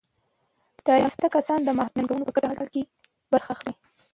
تعلیم 0.85 1.03
یافته 1.05 1.27
کسان 1.35 1.59
د 1.63 1.69
محلي 1.77 1.95
ننګونو 1.99 2.25
په 2.27 2.33
ګډه 2.35 2.49
حل 2.57 2.67
کې 2.73 2.83
برخه 3.31 3.49
اخلي. 3.55 3.73